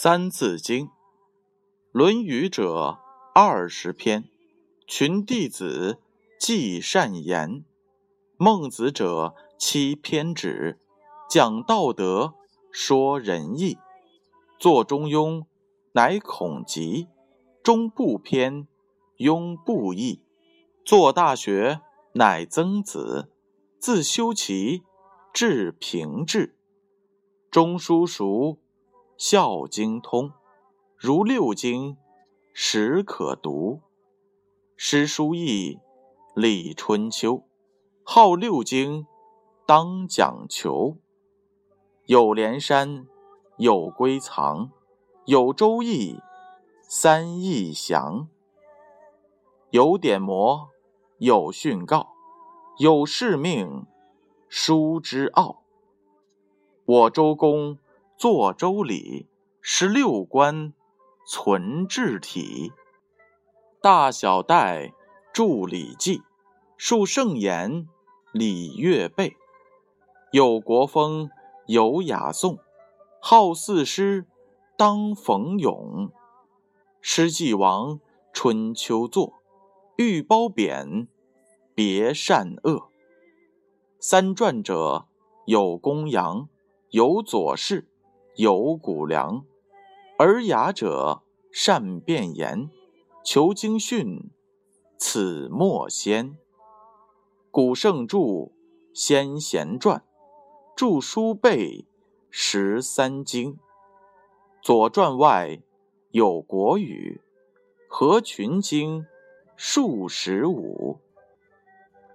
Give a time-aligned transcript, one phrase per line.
[0.00, 0.86] 三字经》
[1.90, 3.00] 《论语》者
[3.34, 4.30] 二十篇，
[4.86, 5.98] 群弟子
[6.38, 7.64] 记善言；
[8.36, 10.78] 孟子者七篇止，
[11.28, 12.34] 讲道德，
[12.70, 13.76] 说仁义。
[14.56, 15.46] 作中庸，
[15.90, 17.08] 乃孔集；
[17.64, 18.68] 中不偏，
[19.16, 20.22] 庸不义。
[20.84, 21.80] 作大学，
[22.12, 23.32] 乃曾子。
[23.80, 24.84] 自修齐，
[25.32, 26.56] 至平治。
[27.50, 28.58] 中书熟。
[29.18, 30.30] 孝经通，
[30.96, 31.96] 如六经，
[32.52, 33.80] 始可读。
[34.76, 35.80] 诗书易，
[36.36, 37.42] 礼春秋，
[38.04, 39.08] 好六经，
[39.66, 40.98] 当讲求。
[42.06, 43.08] 有连山，
[43.56, 44.70] 有归藏，
[45.24, 46.20] 有周易，
[46.82, 48.28] 三易详。
[49.70, 50.68] 有典谟，
[51.18, 52.10] 有训告，
[52.78, 53.84] 有誓命，
[54.48, 55.64] 书之奥。
[56.84, 57.80] 我周公。
[58.18, 59.28] 作周礼，
[59.60, 60.74] 十六官，
[61.24, 62.72] 存治体。
[63.80, 64.92] 大小戴，
[65.32, 66.22] 著礼记，
[66.76, 67.86] 述圣言，
[68.32, 69.36] 礼乐备。
[70.32, 71.30] 有国风，
[71.68, 72.58] 有雅颂，
[73.20, 74.26] 好四诗，
[74.76, 76.10] 当逢咏。
[77.00, 78.00] 诗既亡，
[78.32, 79.34] 春秋作，
[79.96, 81.06] 欲褒贬，
[81.72, 82.90] 别善恶。
[84.00, 85.06] 三传者，
[85.46, 86.48] 有公羊，
[86.90, 87.86] 有左氏。
[88.38, 89.44] 有谷梁，
[90.16, 92.70] 而雅者善辩言，
[93.24, 94.30] 求经训，
[94.96, 96.38] 此莫先。
[97.50, 98.52] 古圣著，
[98.94, 100.04] 先贤传，
[100.76, 101.84] 著书备
[102.30, 103.58] 十三经。
[104.62, 105.60] 左传外
[106.12, 107.20] 有国语，
[107.88, 109.04] 合群经
[109.56, 111.00] 数十五。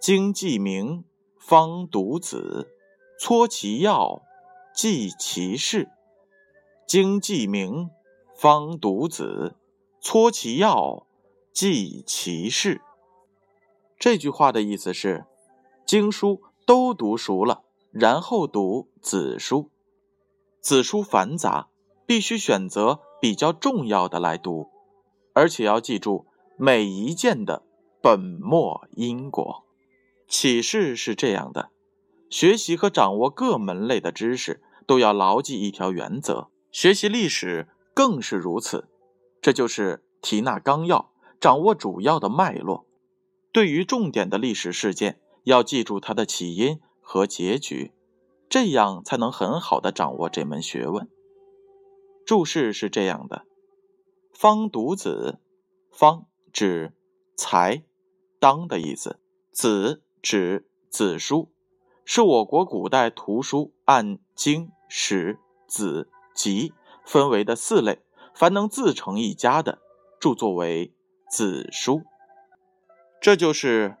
[0.00, 1.04] 经记名，
[1.38, 2.74] 方读子，
[3.20, 4.20] 撮其要，
[4.74, 5.88] 记其事。
[6.88, 7.90] 经记名，
[8.34, 9.56] 方读子；
[10.00, 11.06] 撮其要，
[11.52, 12.80] 记其事。
[13.98, 15.26] 这句话的意思是，
[15.84, 19.68] 经书都读熟了，然后读子书。
[20.62, 21.68] 子书繁杂，
[22.06, 24.70] 必须选择比较重要的来读，
[25.34, 26.24] 而且要记住
[26.56, 27.64] 每一件的
[28.00, 29.66] 本末因果。
[30.26, 31.68] 启示是这样的：
[32.30, 36.48] 学习和掌握各门类的知识，都要牢记一条原则。
[36.70, 38.88] 学习历史更是如此，
[39.40, 42.86] 这就是提纳纲要，掌握主要的脉络。
[43.50, 47.92] 对于重点的历史事件，要记住它的起因和结局，
[48.48, 51.08] 这样才能很好的掌握这门学问。
[52.26, 53.46] 注释是这样的：
[54.32, 55.38] 方读子，
[55.90, 56.92] 方指
[57.34, 57.82] 才
[58.38, 59.18] 当的意思，
[59.50, 61.50] 子指子书，
[62.04, 66.10] 是我国古代图书按经史子。
[66.38, 66.72] 集
[67.04, 68.00] 分为的四类，
[68.32, 69.80] 凡能自成一家的，
[70.20, 70.94] 著作为
[71.28, 72.04] 子书。
[73.20, 73.96] 这就是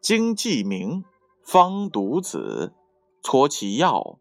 [0.00, 1.04] 经记名，
[1.42, 2.72] 方读子，
[3.22, 4.18] 撮其要，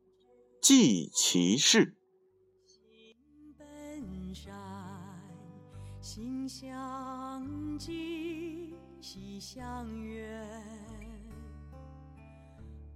[0.59, 1.96] 记其事。
[6.02, 10.46] 心相近，心相远，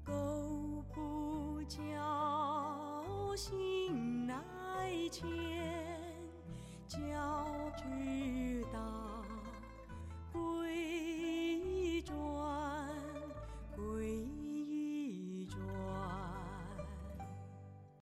[0.03, 3.74] 苟不教，心
[5.15, 5.44] 情。